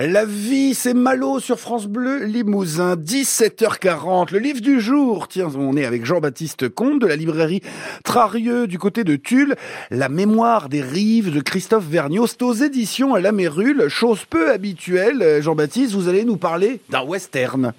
La 0.00 0.24
vie, 0.24 0.74
c'est 0.74 0.92
Malo 0.92 1.38
sur 1.38 1.60
France 1.60 1.86
Bleu 1.86 2.24
Limousin, 2.24 2.96
17h40. 2.96 4.32
Le 4.32 4.40
livre 4.40 4.60
du 4.60 4.80
jour, 4.80 5.28
tiens, 5.28 5.48
on 5.56 5.76
est 5.76 5.84
avec 5.84 6.04
Jean-Baptiste 6.04 6.68
Comte 6.68 7.00
de 7.00 7.06
la 7.06 7.14
librairie 7.14 7.60
Trarieux 8.02 8.66
du 8.66 8.76
côté 8.76 9.04
de 9.04 9.14
Tulle. 9.14 9.54
La 9.92 10.08
mémoire 10.08 10.68
des 10.68 10.82
rives 10.82 11.32
de 11.32 11.40
Christophe 11.40 11.84
Vergniaud, 11.84 12.26
c'est 12.26 12.42
aux 12.42 12.54
éditions 12.54 13.14
à 13.14 13.20
la 13.20 13.30
Mérule. 13.30 13.86
Chose 13.86 14.24
peu 14.28 14.50
habituelle, 14.50 15.40
Jean-Baptiste, 15.40 15.92
vous 15.92 16.08
allez 16.08 16.24
nous 16.24 16.38
parler 16.38 16.80
d'un 16.90 17.04
western. 17.04 17.72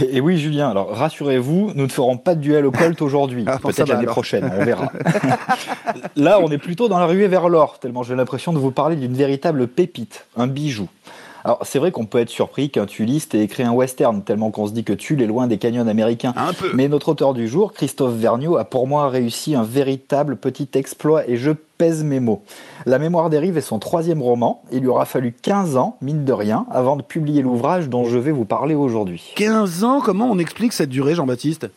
Et, 0.00 0.20
oui, 0.20 0.38
Julien, 0.38 0.70
alors 0.70 0.94
rassurez-vous, 0.94 1.72
nous 1.74 1.84
ne 1.84 1.90
ferons 1.90 2.16
pas 2.16 2.34
de 2.34 2.40
duel 2.40 2.66
au 2.66 2.70
Colt 2.70 3.00
aujourd'hui. 3.02 3.44
Ah, 3.46 3.58
Peut-être 3.58 3.88
l'année 3.88 4.06
prochaine, 4.06 4.50
on 4.58 4.64
verra. 4.64 4.90
Là, 6.16 6.40
on 6.40 6.50
est 6.50 6.58
plutôt 6.58 6.88
dans 6.88 6.98
la 6.98 7.06
ruée 7.06 7.28
vers 7.28 7.48
l'or, 7.48 7.78
tellement 7.78 8.02
j'ai 8.02 8.14
l'impression 8.14 8.52
de 8.52 8.58
vous 8.58 8.70
parler 8.70 8.96
d'une 8.96 9.14
véritable 9.14 9.68
pépite, 9.68 10.26
un 10.36 10.46
bijou. 10.46 10.88
Alors 11.44 11.58
c'est 11.62 11.78
vrai 11.78 11.90
qu'on 11.90 12.06
peut 12.06 12.18
être 12.18 12.30
surpris 12.30 12.70
qu'un 12.70 12.86
tulliste 12.86 13.34
ait 13.34 13.42
écrit 13.42 13.64
un 13.64 13.72
western, 13.72 14.22
tellement 14.22 14.50
qu'on 14.50 14.66
se 14.66 14.72
dit 14.72 14.84
que 14.84 14.92
Tulle 14.92 15.22
est 15.22 15.26
loin 15.26 15.48
des 15.48 15.58
canyons 15.58 15.88
américains. 15.88 16.32
Un 16.36 16.52
peu. 16.52 16.70
Mais 16.74 16.88
notre 16.88 17.08
auteur 17.08 17.34
du 17.34 17.48
jour, 17.48 17.72
Christophe 17.72 18.14
Vergniaud, 18.14 18.56
a 18.56 18.64
pour 18.64 18.86
moi 18.86 19.08
réussi 19.08 19.54
un 19.54 19.64
véritable 19.64 20.36
petit 20.36 20.68
exploit 20.74 21.28
et 21.28 21.36
je 21.36 21.50
pèse 21.82 22.04
mes 22.04 22.20
mots. 22.20 22.44
La 22.86 23.00
mémoire 23.00 23.28
des 23.28 23.40
rives 23.40 23.58
est 23.58 23.60
son 23.60 23.80
troisième 23.80 24.22
roman. 24.22 24.62
Il 24.70 24.82
lui 24.82 24.86
aura 24.86 25.04
fallu 25.04 25.32
15 25.32 25.76
ans, 25.76 25.96
mine 26.00 26.24
de 26.24 26.32
rien, 26.32 26.64
avant 26.70 26.94
de 26.94 27.02
publier 27.02 27.42
l'ouvrage 27.42 27.88
dont 27.88 28.04
je 28.04 28.18
vais 28.18 28.30
vous 28.30 28.44
parler 28.44 28.76
aujourd'hui. 28.76 29.32
15 29.34 29.82
ans 29.82 30.00
Comment 30.00 30.30
on 30.30 30.38
explique 30.38 30.74
cette 30.74 30.90
durée, 30.90 31.16
Jean-Baptiste? 31.16 31.68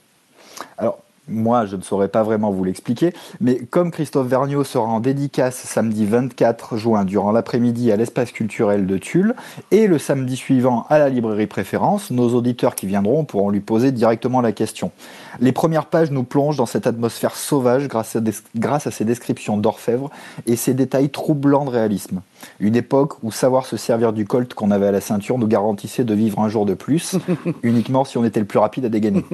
Alors, 0.78 1.00
moi, 1.28 1.66
je 1.66 1.76
ne 1.76 1.82
saurais 1.82 2.08
pas 2.08 2.24
vraiment 2.24 2.52
vous 2.52 2.64
l'expliquer, 2.64 3.14
mais 3.42 3.58
comme 3.58 3.92
Christophe 3.92 4.28
Vergniaud 4.28 4.64
sera 4.64 4.86
en 4.86 5.00
dédicace 5.00 5.56
samedi 5.56 6.06
24 6.06 6.78
juin 6.78 7.04
durant 7.04 7.32
l'après-midi 7.32 7.92
à 7.92 7.96
l'espace 7.96 8.32
culturel 8.32 8.86
de 8.86 8.98
Tulle 8.98 9.36
et 9.72 9.88
le 9.88 9.98
samedi 9.98 10.36
suivant 10.36 10.86
à 10.90 11.00
la 11.00 11.10
librairie 11.10 11.48
Préférence, 11.48 12.12
nos 12.12 12.30
auditeurs 12.36 12.76
qui 12.76 12.86
viendront 12.86 13.26
pourront 13.26 13.50
lui 13.50 13.60
poser 13.60 13.92
directement 13.92 14.42
la 14.42 14.52
question. 14.52 14.92
Les 15.40 15.52
premières 15.52 15.88
pages 15.88 16.12
nous 16.12 16.24
plongent 16.24 16.58
dans 16.58 16.66
cette 16.66 16.88
atmosphère 16.88 17.36
sauvage 17.36 17.88
grâce 17.88 18.16
à, 18.16 18.20
grâce 18.56 18.88
à 18.88 18.92
ses 18.92 19.06
descriptions 19.06 19.58
d'orfèvre 19.58 20.12
et 20.46 20.56
ses 20.56 20.74
détails 20.74 21.10
troublants 21.10 21.66
de 21.66 21.72
réalisme. 21.72 22.22
Une 22.60 22.76
époque 22.76 23.24
où 23.24 23.32
savoir 23.32 23.66
se 23.66 23.78
servir 23.78 24.14
du 24.14 24.26
colt 24.26 24.54
qu'on 24.54 24.72
avait 24.72 24.88
à 24.88 24.92
la 24.92 25.02
ceinture 25.02 25.38
nous 25.38 25.48
garantissait 25.48 26.04
de 26.04 26.14
vivre 26.14 26.40
un 26.40 26.50
jour 26.50 26.66
de 26.66 26.74
plus, 26.74 27.16
uniquement 27.64 28.06
si 28.06 28.18
on 28.18 28.26
était 28.26 28.40
le 28.40 28.46
plus 28.46 28.60
rapide 28.60 28.86
à 28.86 28.90
dégainer. 28.90 29.26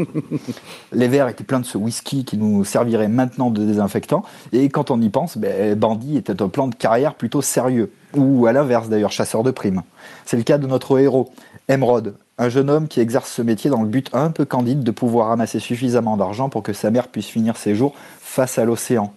Les 0.94 1.07
verres 1.07 1.27
étaient 1.27 1.44
pleins 1.44 1.59
de 1.59 1.66
ce 1.66 1.77
whisky 1.81 2.23
qui 2.25 2.37
nous 2.37 2.63
servirait 2.63 3.07
maintenant 3.07 3.49
de 3.51 3.65
désinfectant, 3.65 4.23
et 4.53 4.69
quand 4.69 4.91
on 4.91 5.01
y 5.01 5.09
pense, 5.09 5.37
ben, 5.37 5.77
Bandit 5.77 6.17
était 6.17 6.41
un 6.41 6.49
plan 6.49 6.67
de 6.67 6.75
carrière 6.75 7.15
plutôt 7.15 7.41
sérieux, 7.41 7.91
ou 8.15 8.45
à 8.45 8.53
l'inverse 8.53 8.89
d'ailleurs, 8.89 9.11
chasseur 9.11 9.43
de 9.43 9.51
primes. 9.51 9.81
C'est 10.25 10.38
le 10.38 10.43
cas 10.43 10.57
de 10.57 10.67
notre 10.67 10.99
héros, 10.99 11.31
Emerald, 11.67 12.13
un 12.38 12.49
jeune 12.49 12.69
homme 12.69 12.88
qui 12.88 12.99
exerce 12.99 13.31
ce 13.31 13.41
métier 13.41 13.69
dans 13.69 13.81
le 13.81 13.88
but 13.88 14.09
un 14.13 14.31
peu 14.31 14.45
candide 14.45 14.83
de 14.83 14.91
pouvoir 14.91 15.27
ramasser 15.27 15.59
suffisamment 15.59 16.17
d'argent 16.17 16.49
pour 16.49 16.63
que 16.63 16.73
sa 16.73 16.91
mère 16.91 17.07
puisse 17.07 17.27
finir 17.27 17.55
ses 17.55 17.75
jours 17.75 17.93
face 18.19 18.57
à 18.57 18.66
l'océan. 18.66 19.13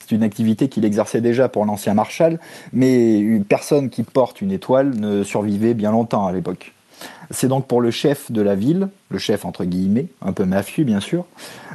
C'est 0.00 0.14
une 0.14 0.22
activité 0.22 0.68
qu'il 0.68 0.84
exerçait 0.84 1.20
déjà 1.20 1.48
pour 1.48 1.64
l'ancien 1.64 1.94
Marshal, 1.94 2.38
mais 2.72 3.18
une 3.18 3.44
personne 3.44 3.90
qui 3.90 4.02
porte 4.02 4.40
une 4.40 4.52
étoile 4.52 4.94
ne 4.96 5.22
survivait 5.22 5.74
bien 5.74 5.92
longtemps 5.92 6.26
à 6.26 6.32
l'époque. 6.32 6.72
C'est 7.30 7.48
donc 7.48 7.66
pour 7.66 7.80
le 7.80 7.90
chef 7.90 8.30
de 8.30 8.42
la 8.42 8.54
ville, 8.54 8.88
le 9.10 9.18
chef 9.18 9.44
entre 9.44 9.64
guillemets, 9.64 10.06
un 10.20 10.32
peu 10.32 10.44
mafieux 10.44 10.84
bien 10.84 11.00
sûr, 11.00 11.24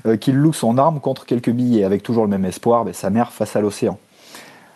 euh, 0.05 0.17
qu'il 0.17 0.35
loue 0.35 0.53
son 0.53 0.77
arme 0.77 0.99
contre 0.99 1.25
quelques 1.25 1.49
billets 1.49 1.83
avec 1.83 2.03
toujours 2.03 2.23
le 2.23 2.29
même 2.29 2.45
espoir, 2.45 2.85
ben, 2.85 2.93
sa 2.93 3.09
mère 3.09 3.31
face 3.31 3.55
à 3.55 3.61
l'océan. 3.61 3.97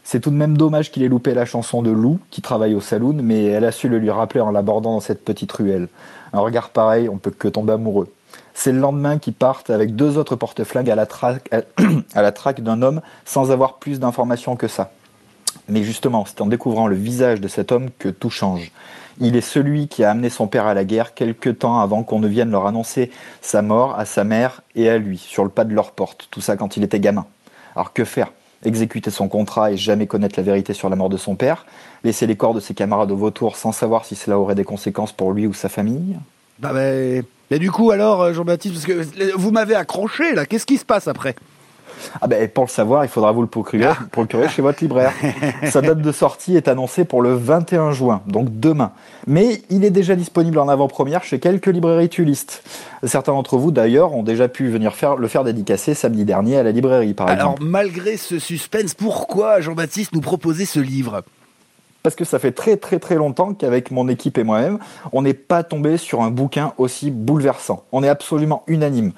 C'est 0.04 0.20
tout 0.20 0.32
de 0.32 0.36
même 0.36 0.58
dommage 0.58 0.92
qu'il 0.92 1.04
ait 1.04 1.08
loupé 1.08 1.34
la 1.34 1.46
chanson 1.46 1.82
de 1.82 1.92
Lou, 1.92 2.20
qui 2.32 2.42
travaille 2.42 2.74
au 2.74 2.82
saloon, 2.82 3.18
mais 3.22 3.46
elle 3.46 3.66
a 3.66 3.72
su 3.72 3.88
le 3.88 4.00
lui 4.00 4.10
rappeler 4.10 4.42
en 4.42 4.52
l'abordant 4.52 4.94
dans 4.94 5.00
cette 5.00 5.24
petite 5.24 5.52
ruelle. 5.52 5.88
Un 6.34 6.40
regard 6.40 6.70
pareil, 6.70 7.08
on 7.08 7.18
peut 7.18 7.32
que 7.32 7.48
tomber 7.48 7.74
amoureux. 7.74 8.12
C'est 8.54 8.72
le 8.72 8.80
lendemain 8.80 9.20
qu'ils 9.20 9.34
partent 9.34 9.70
avec 9.70 9.96
deux 9.96 10.18
autres 10.18 10.36
porte-flingues 10.36 10.90
à 10.90 10.96
la 10.96 11.06
traque, 11.06 11.50
à 11.54 12.22
la 12.22 12.31
traque 12.31 12.62
d'un 12.62 12.81
homme 12.81 13.02
sans 13.25 13.52
avoir 13.52 13.75
plus 13.75 14.00
d'informations 14.00 14.56
que 14.56 14.68
ça. 14.68 14.92
Mais 15.70 15.84
justement, 15.84 16.26
c'est 16.26 16.42
en 16.42 16.48
découvrant 16.48 16.88
le 16.88 16.96
visage 16.96 17.40
de 17.40 17.48
cet 17.48 17.72
homme 17.72 17.90
que 18.00 18.10
tout 18.10 18.30
change. 18.30 18.72
Il 19.20 19.36
est 19.36 19.42
celui 19.42 19.88
qui 19.88 20.04
a 20.04 20.12
amené 20.12 20.30
son 20.30 20.48
père 20.48 20.66
à 20.66 20.74
la 20.74 20.84
guerre 20.84 21.14
quelque 21.14 21.50
temps 21.50 21.80
avant 21.80 22.04
qu'on 22.04 22.20
ne 22.20 22.28
vienne 22.28 22.50
leur 22.50 22.66
annoncer 22.66 23.12
sa 23.42 23.62
mort 23.62 23.98
à 24.00 24.06
sa 24.06 24.24
mère 24.24 24.62
et 24.76 24.90
à 24.90 24.98
lui, 24.98 25.18
sur 25.18 25.44
le 25.44 25.50
pas 25.50 25.64
de 25.64 25.74
leur 25.74 25.92
porte. 25.92 26.28
Tout 26.32 26.42
ça 26.42 26.58
quand 26.58 26.78
il 26.78 26.84
était 26.84 27.00
gamin. 27.00 27.26
Alors 27.76 27.94
que 27.94 28.04
faire? 28.04 28.32
Exécuter 28.64 29.12
son 29.12 29.28
contrat 29.28 29.72
et 29.72 29.78
jamais 29.78 30.08
connaître 30.08 30.36
la 30.38 30.44
vérité 30.44 30.74
sur 30.74 30.90
la 30.90 30.96
mort 30.96 31.10
de 31.10 31.18
son 31.18 31.36
père? 31.36 31.66
Laisser 32.04 32.28
les 32.28 32.36
corps 32.36 32.54
de 32.54 32.60
ses 32.60 32.74
camarades 32.74 33.12
au 33.12 33.18
vautour 33.18 33.58
sans 33.58 33.72
savoir 33.72 34.06
si 34.06 34.16
cela 34.16 34.40
aurait 34.40 34.56
des 34.56 34.64
conséquences 34.64 35.12
pour 35.12 35.34
lui 35.34 35.48
ou 35.48 35.54
sa 35.54 35.70
famille? 35.70 36.18
Bah 36.60 36.72
mais... 36.74 37.24
Mais 37.50 37.60
du 37.60 37.70
coup 37.70 37.92
alors, 37.92 38.22
euh, 38.22 38.34
Jean-Baptiste, 38.34 38.76
parce 38.76 38.86
que 38.86 39.36
vous 39.36 39.52
m'avez 39.52 39.76
accroché 39.76 40.34
là, 40.34 40.46
qu'est-ce 40.46 40.66
qui 40.66 40.78
se 40.78 40.86
passe 40.86 41.08
après? 41.08 41.36
Ah 42.22 42.28
ben, 42.28 42.47
pour 42.47 42.66
le 42.66 42.69
savoir, 42.69 43.03
il 43.06 43.09
faudra 43.09 43.31
vous 43.31 43.41
le 43.41 43.47
procurer, 43.47 43.85
ah. 43.85 43.97
procurer 44.12 44.50
chez 44.50 44.62
votre 44.62 44.81
libraire. 44.81 45.13
Sa 45.69 45.81
date 45.81 46.01
de 46.01 46.12
sortie 46.12 46.56
est 46.56 46.67
annoncée 46.67 47.06
pour 47.06 47.22
le 47.22 47.34
21 47.34 47.91
juin, 47.91 48.22
donc 48.28 48.47
demain. 48.59 48.91
Mais 49.28 49.62
il 49.69 49.85
est 49.85 49.91
déjà 49.91 50.16
disponible 50.16 50.59
en 50.59 50.67
avant-première 50.67 51.23
chez 51.23 51.39
quelques 51.39 51.67
librairies 51.67 52.09
tulistes. 52.09 52.63
Certains 53.03 53.34
d'entre 53.34 53.57
vous, 53.57 53.72
d'ailleurs, 53.72 54.13
ont 54.13 54.23
déjà 54.23 54.47
pu 54.47 54.69
venir 54.69 54.95
faire, 54.95 55.16
le 55.16 55.28
faire 55.28 55.44
dédicacer 55.44 55.94
samedi 55.94 56.25
dernier 56.25 56.57
à 56.57 56.63
la 56.63 56.72
librairie, 56.72 57.13
par 57.13 57.29
exemple. 57.29 57.62
Alors, 57.62 57.69
malgré 57.69 58.18
ce 58.18 58.39
suspense, 58.39 58.94
pourquoi 58.94 59.62
Jean-Baptiste 59.62 60.13
nous 60.13 60.22
proposait 60.22 60.66
ce 60.66 60.79
livre? 60.79 61.23
Parce 62.03 62.16
que 62.16 62.25
ça 62.25 62.39
fait 62.39 62.51
très 62.51 62.78
très 62.78 63.00
très 63.00 63.16
longtemps 63.16 63.53
qu'avec 63.53 63.91
mon 63.91 64.07
équipe 64.07 64.38
et 64.38 64.44
moi-même, 64.44 64.79
on 65.12 65.22
n'est 65.22 65.35
pas 65.35 65.63
tombé 65.63 65.97
sur 65.97 66.22
un 66.22 66.31
bouquin 66.31 66.73
aussi 66.78 67.12
bouleversant. 67.12 67.83
On 67.91 68.03
est 68.03 68.09
absolument 68.09 68.63
unanime. 68.68 69.12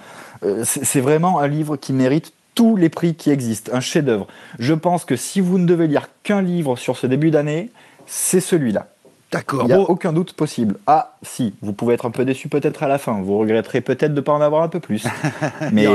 Euh, 0.43 0.63
c'est 0.65 0.99
vraiment 0.99 1.39
un 1.39 1.47
livre 1.47 1.77
qui 1.77 1.93
mérite 1.93 2.33
tous 2.55 2.75
les 2.75 2.89
prix 2.89 3.15
qui 3.15 3.31
existent, 3.31 3.71
un 3.73 3.79
chef-d'œuvre. 3.79 4.27
Je 4.59 4.73
pense 4.73 5.05
que 5.05 5.15
si 5.15 5.41
vous 5.41 5.57
ne 5.57 5.65
devez 5.65 5.87
lire 5.87 6.09
qu'un 6.23 6.41
livre 6.41 6.75
sur 6.75 6.97
ce 6.97 7.07
début 7.07 7.31
d'année, 7.31 7.71
c'est 8.05 8.39
celui-là. 8.39 8.87
D'accord. 9.31 9.63
Il 9.63 9.67
n'y 9.67 9.73
a 9.73 9.79
aucun 9.79 10.13
doute 10.13 10.33
possible. 10.33 10.75
Ah, 10.85 11.15
si, 11.23 11.55
vous 11.61 11.73
pouvez 11.73 11.95
être 11.95 12.05
un 12.05 12.11
peu 12.11 12.23
déçu 12.23 12.49
peut-être 12.49 12.83
à 12.83 12.87
la 12.87 12.99
fin. 12.99 13.19
Vous 13.21 13.37
regretterez 13.39 13.81
peut-être 13.81 14.11
de 14.11 14.17
ne 14.17 14.21
pas 14.21 14.31
en 14.31 14.41
avoir 14.41 14.61
un 14.61 14.67
peu 14.67 14.79
plus. 14.79 15.05
Mais 15.71 15.87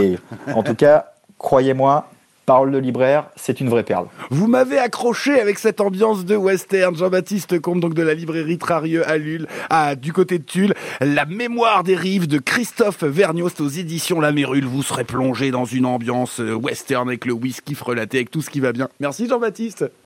en 0.52 0.62
tout 0.64 0.74
cas, 0.74 1.12
croyez-moi, 1.38 2.10
Parole 2.48 2.72
de 2.72 2.78
libraire, 2.78 3.26
c'est 3.36 3.60
une 3.60 3.68
vraie 3.68 3.82
perle. 3.82 4.06
Vous 4.30 4.46
m'avez 4.46 4.78
accroché 4.78 5.38
avec 5.38 5.58
cette 5.58 5.82
ambiance 5.82 6.24
de 6.24 6.34
western. 6.34 6.96
Jean-Baptiste 6.96 7.60
Comte, 7.60 7.80
donc 7.80 7.92
de 7.92 8.02
la 8.02 8.14
librairie 8.14 8.56
Trarieux 8.56 9.06
à 9.06 9.18
Lille, 9.18 9.46
à, 9.68 9.96
du 9.96 10.14
côté 10.14 10.38
de 10.38 10.44
Tulle. 10.44 10.72
La 11.02 11.26
mémoire 11.26 11.84
des 11.84 11.94
rives 11.94 12.26
de 12.26 12.38
Christophe 12.38 13.04
Vergniaud 13.04 13.50
aux 13.60 13.68
éditions 13.68 14.18
La 14.18 14.32
Mérule. 14.32 14.64
Vous 14.64 14.82
serez 14.82 15.04
plongé 15.04 15.50
dans 15.50 15.66
une 15.66 15.84
ambiance 15.84 16.40
euh, 16.40 16.54
western 16.54 17.06
avec 17.06 17.26
le 17.26 17.34
whisky 17.34 17.74
frelaté, 17.74 18.16
avec 18.16 18.30
tout 18.30 18.40
ce 18.40 18.48
qui 18.48 18.60
va 18.60 18.72
bien. 18.72 18.88
Merci 18.98 19.28
Jean-Baptiste. 19.28 19.90